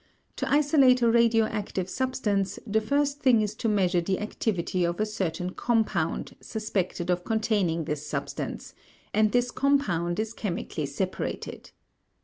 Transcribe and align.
To 0.37 0.49
isolate 0.51 1.03
a 1.03 1.11
radioactive 1.11 1.87
substance, 1.87 2.57
the 2.65 2.81
first 2.81 3.19
thing 3.19 3.41
is 3.41 3.53
to 3.53 3.69
measure 3.69 4.01
the 4.01 4.17
activity 4.19 4.83
of 4.83 4.99
a 4.99 5.05
certain 5.05 5.51
compound 5.51 6.35
suspected 6.41 7.11
of 7.11 7.23
containing 7.23 7.83
this 7.85 8.03
substance, 8.07 8.73
and 9.13 9.31
this 9.31 9.51
compound 9.51 10.19
is 10.19 10.33
chemically 10.33 10.87
separated. 10.87 11.69